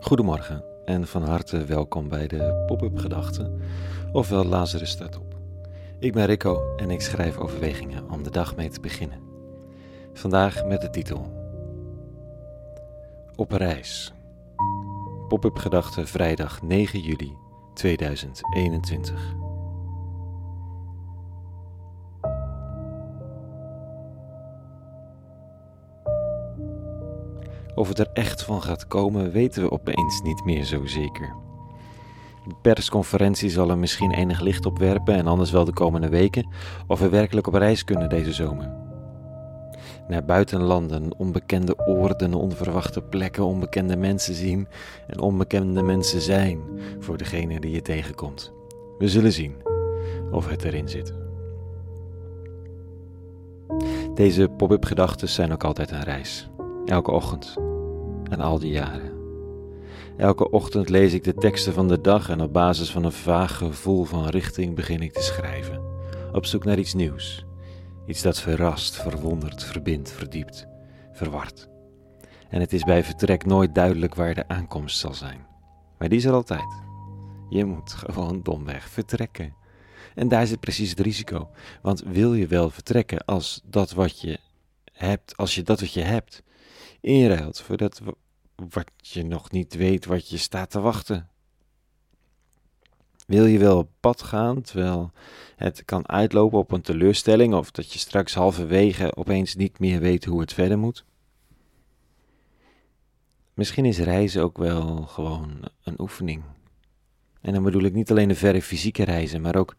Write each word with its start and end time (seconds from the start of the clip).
Goedemorgen 0.00 0.64
en 0.84 1.06
van 1.06 1.22
harte 1.22 1.64
welkom 1.64 2.08
bij 2.08 2.26
de 2.26 2.62
Pop-up 2.66 2.98
Gedachten, 2.98 3.60
ofwel 4.12 4.44
Lazarus 4.44 4.90
staat 4.90 5.18
op. 5.18 5.34
Ik 5.98 6.12
ben 6.12 6.26
Rico 6.26 6.76
en 6.76 6.90
ik 6.90 7.00
schrijf 7.00 7.38
overwegingen 7.38 8.10
om 8.10 8.22
de 8.22 8.30
dag 8.30 8.56
mee 8.56 8.68
te 8.68 8.80
beginnen. 8.80 9.20
Vandaag 10.12 10.64
met 10.64 10.80
de 10.80 10.90
titel 10.90 11.32
Op 13.36 13.52
reis. 13.52 14.12
Pop-up 15.28 15.56
Gedachten 15.56 16.06
vrijdag 16.06 16.62
9 16.62 17.00
juli 17.00 17.36
2021. 17.74 19.39
Of 27.80 27.88
het 27.88 27.98
er 27.98 28.10
echt 28.12 28.42
van 28.42 28.62
gaat 28.62 28.86
komen, 28.86 29.30
weten 29.30 29.62
we 29.62 29.70
opeens 29.70 30.22
niet 30.22 30.44
meer 30.44 30.64
zo 30.64 30.86
zeker. 30.86 31.34
De 32.48 32.54
persconferentie 32.62 33.50
zal 33.50 33.70
er 33.70 33.78
misschien 33.78 34.10
enig 34.10 34.40
licht 34.40 34.66
op 34.66 34.78
werpen 34.78 35.14
en 35.14 35.26
anders 35.26 35.50
wel 35.50 35.64
de 35.64 35.72
komende 35.72 36.08
weken 36.08 36.48
of 36.86 37.00
we 37.00 37.08
werkelijk 37.08 37.46
op 37.46 37.54
reis 37.54 37.84
kunnen 37.84 38.08
deze 38.08 38.32
zomer. 38.32 38.72
Naar 40.08 40.24
buitenlanden, 40.24 41.18
onbekende 41.18 41.86
oorden, 41.86 42.34
onverwachte 42.34 43.02
plekken, 43.02 43.44
onbekende 43.44 43.96
mensen 43.96 44.34
zien 44.34 44.68
en 45.06 45.20
onbekende 45.20 45.82
mensen 45.82 46.20
zijn 46.20 46.60
voor 46.98 47.16
degene 47.16 47.60
die 47.60 47.70
je 47.70 47.82
tegenkomt. 47.82 48.52
We 48.98 49.08
zullen 49.08 49.32
zien 49.32 49.54
of 50.30 50.48
het 50.48 50.64
erin 50.64 50.88
zit. 50.88 51.14
Deze 54.14 54.48
pop-up 54.48 54.84
gedachten 54.84 55.28
zijn 55.28 55.52
ook 55.52 55.64
altijd 55.64 55.90
een 55.90 56.02
reis. 56.02 56.48
Elke 56.84 57.10
ochtend 57.10 57.69
en 58.30 58.40
al 58.40 58.58
die 58.58 58.72
jaren. 58.72 59.18
Elke 60.16 60.50
ochtend 60.50 60.88
lees 60.88 61.12
ik 61.12 61.24
de 61.24 61.34
teksten 61.34 61.72
van 61.72 61.88
de 61.88 62.00
dag 62.00 62.28
en 62.28 62.40
op 62.40 62.52
basis 62.52 62.90
van 62.90 63.04
een 63.04 63.12
vaag 63.12 63.56
gevoel 63.56 64.04
van 64.04 64.28
richting 64.28 64.74
begin 64.74 65.02
ik 65.02 65.12
te 65.12 65.22
schrijven. 65.22 65.82
Op 66.32 66.46
zoek 66.46 66.64
naar 66.64 66.78
iets 66.78 66.94
nieuws. 66.94 67.44
Iets 68.06 68.22
dat 68.22 68.40
verrast, 68.40 68.96
verwondert, 68.96 69.64
verbindt, 69.64 70.12
verdiept, 70.12 70.66
verward. 71.12 71.68
En 72.48 72.60
het 72.60 72.72
is 72.72 72.82
bij 72.82 73.04
vertrek 73.04 73.44
nooit 73.44 73.74
duidelijk 73.74 74.14
waar 74.14 74.34
de 74.34 74.48
aankomst 74.48 74.98
zal 74.98 75.14
zijn. 75.14 75.46
Maar 75.98 76.08
die 76.08 76.18
is 76.18 76.24
er 76.24 76.32
altijd. 76.32 76.82
Je 77.48 77.64
moet 77.64 77.92
gewoon 77.92 78.42
domweg 78.42 78.88
vertrekken. 78.88 79.54
En 80.14 80.28
daar 80.28 80.46
zit 80.46 80.60
precies 80.60 80.90
het 80.90 81.00
risico. 81.00 81.50
Want 81.82 82.02
wil 82.06 82.34
je 82.34 82.46
wel 82.46 82.70
vertrekken 82.70 83.24
als 83.24 83.60
dat 83.64 83.92
wat 83.92 84.20
je 84.20 84.38
hebt, 84.92 85.36
als 85.36 85.54
je 85.54 85.62
dat 85.62 85.80
wat 85.80 85.92
je 85.92 86.02
hebt, 86.02 86.42
inruilt 87.00 87.60
voor 87.60 87.76
dat 87.76 88.00
wat 88.70 88.90
je 88.96 89.22
nog 89.22 89.50
niet 89.50 89.74
weet 89.74 90.04
wat 90.04 90.28
je 90.28 90.36
staat 90.36 90.70
te 90.70 90.80
wachten. 90.80 91.28
Wil 93.26 93.44
je 93.44 93.58
wel 93.58 93.78
op 93.78 93.90
pad 94.00 94.22
gaan 94.22 94.62
terwijl 94.62 95.12
het 95.56 95.84
kan 95.84 96.08
uitlopen 96.08 96.58
op 96.58 96.72
een 96.72 96.80
teleurstelling 96.80 97.54
of 97.54 97.70
dat 97.70 97.92
je 97.92 97.98
straks 97.98 98.34
halverwege 98.34 99.16
opeens 99.16 99.54
niet 99.54 99.78
meer 99.78 100.00
weet 100.00 100.24
hoe 100.24 100.40
het 100.40 100.52
verder 100.52 100.78
moet? 100.78 101.04
Misschien 103.54 103.84
is 103.84 103.98
reizen 103.98 104.42
ook 104.42 104.58
wel 104.58 105.02
gewoon 105.02 105.70
een 105.84 106.00
oefening. 106.00 106.42
En 107.40 107.52
dan 107.52 107.62
bedoel 107.62 107.82
ik 107.82 107.92
niet 107.92 108.10
alleen 108.10 108.28
de 108.28 108.34
verre 108.34 108.62
fysieke 108.62 109.04
reizen, 109.04 109.40
maar 109.40 109.56
ook 109.56 109.76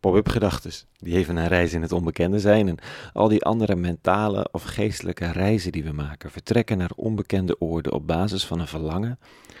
pop-up 0.00 0.28
gedachtes, 0.28 0.86
die 0.96 1.16
even 1.16 1.36
een 1.36 1.48
reis 1.48 1.72
in 1.72 1.82
het 1.82 1.92
onbekende 1.92 2.38
zijn 2.38 2.68
en 2.68 2.78
al 3.12 3.28
die 3.28 3.44
andere 3.44 3.76
mentale 3.76 4.48
of 4.52 4.62
geestelijke 4.62 5.32
reizen 5.32 5.72
die 5.72 5.84
we 5.84 5.92
maken, 5.92 6.30
vertrekken 6.30 6.78
naar 6.78 6.90
onbekende 6.96 7.60
oorden 7.60 7.92
op 7.92 8.06
basis 8.06 8.46
van 8.46 8.60
een 8.60 8.68
verlangen 8.68 9.18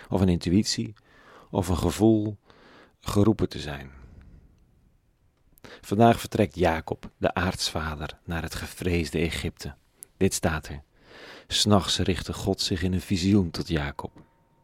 of 0.08 0.20
een 0.20 0.28
intuïtie 0.28 0.94
of 1.50 1.68
een 1.68 1.76
gevoel 1.76 2.36
geroepen 3.00 3.48
te 3.48 3.58
zijn. 3.58 3.90
Vandaag 5.80 6.20
vertrekt 6.20 6.54
Jacob, 6.54 7.10
de 7.16 7.34
aartsvader, 7.34 8.18
naar 8.24 8.42
het 8.42 8.54
gevreesde 8.54 9.18
Egypte. 9.18 9.74
Dit 10.16 10.34
staat 10.34 10.68
er. 10.68 10.82
S'nachts 11.46 11.98
richtte 11.98 12.32
God 12.32 12.60
zich 12.60 12.82
in 12.82 12.92
een 12.92 13.00
visioen 13.00 13.50
tot 13.50 13.68
Jacob. 13.68 14.12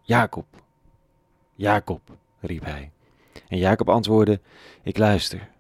Jacob, 0.02 0.46
Jacob, 1.54 2.00
riep 2.40 2.64
hij. 2.64 2.90
En 3.48 3.58
Jacob 3.58 3.88
antwoordde: 3.88 4.40
Ik 4.82 4.98
luister. 4.98 5.52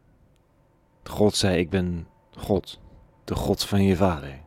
God 1.08 1.36
zei: 1.36 1.58
Ik 1.58 1.70
ben 1.70 2.06
God, 2.36 2.80
de 3.24 3.34
God 3.34 3.64
van 3.64 3.84
je 3.84 3.96
vader. 3.96 4.42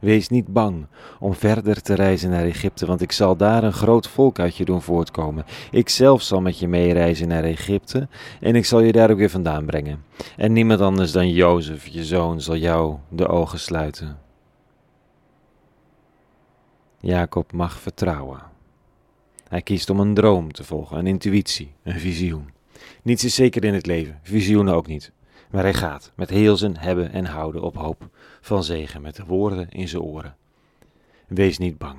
Wees 0.00 0.28
niet 0.28 0.46
bang 0.46 0.86
om 1.18 1.34
verder 1.34 1.82
te 1.82 1.94
reizen 1.94 2.30
naar 2.30 2.44
Egypte, 2.44 2.86
want 2.86 3.00
ik 3.00 3.12
zal 3.12 3.36
daar 3.36 3.64
een 3.64 3.72
groot 3.72 4.08
volk 4.08 4.38
uit 4.38 4.56
je 4.56 4.64
doen 4.64 4.82
voortkomen. 4.82 5.44
Ik 5.70 5.88
zelf 5.88 6.22
zal 6.22 6.40
met 6.40 6.58
je 6.58 6.68
meereizen 6.68 7.28
naar 7.28 7.44
Egypte 7.44 8.08
en 8.40 8.56
ik 8.56 8.64
zal 8.64 8.80
je 8.80 8.92
daar 8.92 9.10
ook 9.10 9.18
weer 9.18 9.30
vandaan 9.30 9.66
brengen. 9.66 10.04
En 10.36 10.52
niemand 10.52 10.80
anders 10.80 11.12
dan 11.12 11.30
Jozef, 11.30 11.86
je 11.86 12.04
zoon, 12.04 12.40
zal 12.40 12.56
jou 12.56 12.96
de 13.08 13.28
ogen 13.28 13.58
sluiten. 13.58 14.18
Jacob 17.00 17.52
mag 17.52 17.80
vertrouwen. 17.80 18.42
Hij 19.48 19.62
kiest 19.62 19.90
om 19.90 20.00
een 20.00 20.14
droom 20.14 20.52
te 20.52 20.64
volgen, 20.64 20.98
een 20.98 21.06
intuïtie, 21.06 21.72
een 21.82 21.98
visioen. 21.98 22.50
Niets 23.02 23.24
is 23.24 23.34
zeker 23.34 23.64
in 23.64 23.74
het 23.74 23.86
leven, 23.86 24.18
visioenen 24.22 24.74
ook 24.74 24.86
niet. 24.86 25.12
Maar 25.50 25.62
hij 25.62 25.74
gaat 25.74 26.12
met 26.14 26.30
heel 26.30 26.56
zijn 26.56 26.76
hebben 26.76 27.12
en 27.12 27.24
houden 27.24 27.62
op 27.62 27.76
hoop 27.76 28.08
van 28.40 28.64
zegen 28.64 29.02
met 29.02 29.16
de 29.16 29.24
woorden 29.24 29.70
in 29.70 29.88
zijn 29.88 30.02
oren. 30.02 30.36
Wees 31.26 31.58
niet 31.58 31.78
bang. 31.78 31.98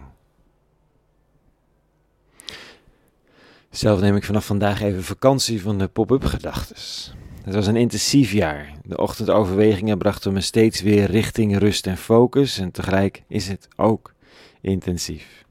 Zelf 3.69 4.01
neem 4.01 4.16
ik 4.16 4.23
vanaf 4.23 4.45
vandaag 4.45 4.81
even 4.81 5.03
vakantie 5.03 5.62
van 5.62 5.78
de 5.78 5.88
pop-up 5.88 6.23
gedachtes. 6.23 7.13
Het 7.44 7.53
was 7.53 7.67
een 7.67 7.75
intensief 7.75 8.31
jaar. 8.31 8.73
De 8.84 8.97
ochtendoverwegingen 8.97 9.97
brachten 9.97 10.33
me 10.33 10.41
steeds 10.41 10.81
weer 10.81 11.12
richting 11.12 11.57
rust 11.57 11.88
en 11.88 11.97
focus 11.97 12.57
en 12.57 12.72
tegelijk 12.72 13.23
is 13.28 13.47
het 13.47 13.68
ook 13.75 14.13
intensief. 14.62 15.45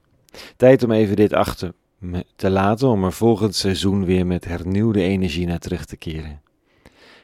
Tijd 0.57 0.83
om 0.83 0.91
even 0.91 1.17
dit 1.17 1.33
achter 1.33 1.73
me 1.99 2.27
te 2.37 2.51
laten 2.51 2.89
om 2.89 3.05
er 3.05 3.13
volgend 3.13 3.55
seizoen 3.55 4.05
weer 4.05 4.27
met 4.27 4.45
hernieuwde 4.45 5.03
energie 5.03 5.47
naar 5.47 5.59
terug 5.59 5.85
te 5.85 5.97
keren. 5.97 6.41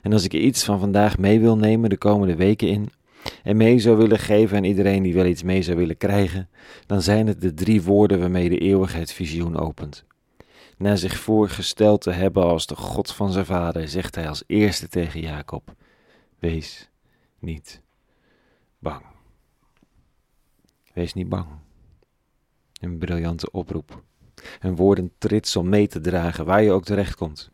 En 0.03 0.13
als 0.13 0.25
ik 0.25 0.33
iets 0.33 0.65
van 0.65 0.79
vandaag 0.79 1.19
mee 1.19 1.41
wil 1.41 1.57
nemen 1.57 1.91
de 1.91 1.97
komende 1.97 2.37
weken 2.37 2.69
in, 2.69 2.89
en 3.43 3.57
mee 3.57 3.79
zou 3.79 3.97
willen 3.97 4.19
geven 4.19 4.57
aan 4.57 4.65
iedereen 4.65 5.03
die 5.03 5.15
wel 5.15 5.25
iets 5.25 5.43
mee 5.43 5.63
zou 5.63 5.77
willen 5.77 5.97
krijgen, 5.97 6.49
dan 6.87 7.03
zijn 7.03 7.27
het 7.27 7.41
de 7.41 7.55
drie 7.55 7.83
woorden 7.83 8.19
waarmee 8.19 8.49
de 8.49 8.59
eeuwigheid 8.59 9.13
visioen 9.13 9.59
opent. 9.59 10.05
Na 10.79 10.97
zich 10.97 11.17
voorgesteld 11.17 12.01
te 12.01 12.11
hebben 12.11 12.45
als 12.45 12.67
de 12.67 12.77
God 12.77 13.13
van 13.13 13.33
zijn 13.33 13.45
vader, 13.47 13.89
zegt 13.89 14.15
hij 14.15 14.29
als 14.29 14.45
eerste 14.47 14.89
tegen 14.89 15.21
Jacob: 15.21 15.75
Wees 16.39 16.91
niet 17.39 17.83
bang. 18.79 19.03
Wees 20.93 21.15
niet 21.15 21.29
bang. 21.29 21.47
Een 22.81 22.99
briljante 22.99 23.51
oproep. 23.51 24.03
Een 24.61 24.77
woordentrits 24.77 25.57
om 25.57 25.69
mee 25.69 25.87
te 25.87 26.01
dragen 26.01 26.45
waar 26.45 26.63
je 26.63 26.73
ook 26.73 26.85
terechtkomt. 26.85 27.51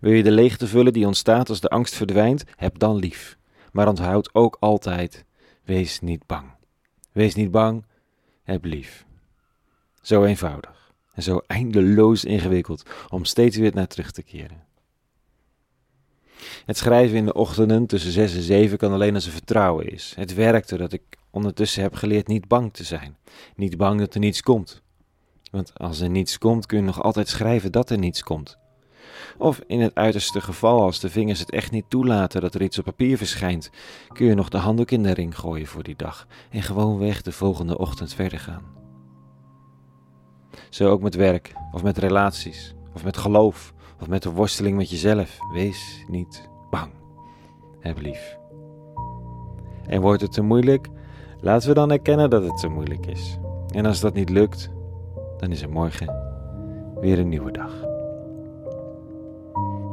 Wil 0.00 0.12
je 0.12 0.22
de 0.22 0.30
leegte 0.30 0.66
vullen 0.66 0.92
die 0.92 1.06
ontstaat 1.06 1.48
als 1.48 1.60
de 1.60 1.68
angst 1.68 1.94
verdwijnt? 1.94 2.44
Heb 2.56 2.78
dan 2.78 2.96
lief. 2.96 3.38
Maar 3.72 3.88
onthoud 3.88 4.34
ook 4.34 4.56
altijd: 4.60 5.24
wees 5.64 6.00
niet 6.00 6.26
bang. 6.26 6.50
Wees 7.12 7.34
niet 7.34 7.50
bang, 7.50 7.84
heb 8.42 8.64
lief. 8.64 9.06
Zo 10.02 10.24
eenvoudig 10.24 10.92
en 11.14 11.22
zo 11.22 11.40
eindeloos 11.46 12.24
ingewikkeld 12.24 12.82
om 13.08 13.24
steeds 13.24 13.56
weer 13.56 13.74
naar 13.74 13.86
terug 13.86 14.10
te 14.10 14.22
keren. 14.22 14.64
Het 16.64 16.76
schrijven 16.76 17.16
in 17.16 17.24
de 17.24 17.34
ochtenden 17.34 17.86
tussen 17.86 18.12
zes 18.12 18.34
en 18.34 18.42
zeven 18.42 18.78
kan 18.78 18.92
alleen 18.92 19.14
als 19.14 19.26
er 19.26 19.32
vertrouwen 19.32 19.92
is. 19.92 20.12
Het 20.16 20.34
werkt 20.34 20.68
doordat 20.68 20.92
ik 20.92 21.02
ondertussen 21.30 21.82
heb 21.82 21.94
geleerd 21.94 22.26
niet 22.26 22.48
bang 22.48 22.72
te 22.72 22.84
zijn. 22.84 23.16
Niet 23.56 23.76
bang 23.76 23.98
dat 23.98 24.14
er 24.14 24.20
niets 24.20 24.42
komt. 24.42 24.82
Want 25.50 25.78
als 25.78 26.00
er 26.00 26.10
niets 26.10 26.38
komt, 26.38 26.66
kun 26.66 26.78
je 26.78 26.84
nog 26.84 27.02
altijd 27.02 27.28
schrijven 27.28 27.72
dat 27.72 27.90
er 27.90 27.98
niets 27.98 28.22
komt. 28.22 28.58
Of 29.38 29.60
in 29.66 29.80
het 29.80 29.94
uiterste 29.94 30.40
geval, 30.40 30.82
als 30.82 31.00
de 31.00 31.10
vingers 31.10 31.38
het 31.38 31.50
echt 31.50 31.70
niet 31.70 31.84
toelaten 31.88 32.40
dat 32.40 32.54
er 32.54 32.62
iets 32.62 32.78
op 32.78 32.84
papier 32.84 33.16
verschijnt, 33.16 33.70
kun 34.08 34.26
je 34.26 34.34
nog 34.34 34.48
de 34.48 34.58
handdoek 34.58 34.90
in 34.90 35.02
de 35.02 35.12
ring 35.12 35.38
gooien 35.38 35.66
voor 35.66 35.82
die 35.82 35.96
dag 35.96 36.26
en 36.50 36.62
gewoonweg 36.62 37.22
de 37.22 37.32
volgende 37.32 37.78
ochtend 37.78 38.14
verder 38.14 38.38
gaan. 38.38 38.80
Zo 40.70 40.90
ook 40.90 41.02
met 41.02 41.14
werk, 41.14 41.52
of 41.72 41.82
met 41.82 41.98
relaties, 41.98 42.74
of 42.94 43.04
met 43.04 43.16
geloof, 43.16 43.72
of 44.00 44.08
met 44.08 44.22
de 44.22 44.30
worsteling 44.30 44.76
met 44.76 44.90
jezelf. 44.90 45.38
Wees 45.52 46.04
niet 46.08 46.48
bang. 46.70 46.92
Heb 47.80 48.00
lief. 48.00 48.36
En 49.86 50.00
wordt 50.00 50.22
het 50.22 50.32
te 50.32 50.42
moeilijk? 50.42 50.88
Laten 51.40 51.68
we 51.68 51.74
dan 51.74 51.90
erkennen 51.90 52.30
dat 52.30 52.42
het 52.42 52.56
te 52.56 52.68
moeilijk 52.68 53.06
is. 53.06 53.38
En 53.70 53.86
als 53.86 54.00
dat 54.00 54.14
niet 54.14 54.30
lukt, 54.30 54.70
dan 55.38 55.50
is 55.50 55.62
er 55.62 55.70
morgen 55.70 56.14
weer 57.00 57.18
een 57.18 57.28
nieuwe 57.28 57.50
dag. 57.50 57.91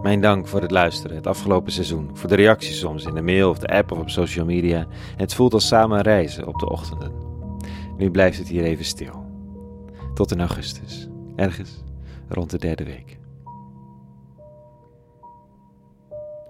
Mijn 0.02 0.22
dank 0.22 0.48
voor 0.48 0.62
het 0.62 0.72
luisteren 0.72 1.16
het 1.16 1.28
afgelopen 1.28 1.72
seizoen, 1.72 2.10
voor 2.14 2.30
de 2.30 2.36
reacties 2.36 2.80
soms 2.80 3.06
in 3.06 3.14
de 3.14 3.22
mail 3.22 3.50
of 3.50 3.60
de 3.60 3.68
app 3.68 3.92
of 3.92 4.00
op 4.00 4.10
social 4.10 4.46
media. 4.46 4.88
Het 5.16 5.34
voelt 5.34 5.54
als 5.54 5.68
samen 5.68 6.02
reizen 6.02 6.48
op 6.48 6.60
de 6.60 6.70
ochtenden. 6.70 7.12
Nu 7.98 8.12
blijft 8.12 8.38
het 8.38 8.48
hier 8.48 8.64
even 8.64 8.86
stil. 8.86 9.26
Tot 10.14 10.32
in 10.32 10.40
augustus. 10.40 11.08
ergens 11.36 11.84
rond 12.28 12.50
de 12.50 12.58
derde 12.58 12.84
week. 12.84 13.20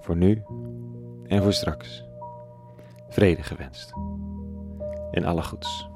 Voor 0.01 0.15
nu 0.15 0.43
en 1.27 1.43
voor 1.43 1.53
straks. 1.53 2.03
Vrede 3.09 3.43
gewenst. 3.43 3.93
En 5.11 5.23
alle 5.23 5.43
goeds. 5.43 5.88